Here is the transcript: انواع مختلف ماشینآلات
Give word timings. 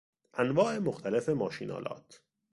انواع 0.39 0.79
مختلف 0.79 1.29
ماشینآلات 1.29 2.21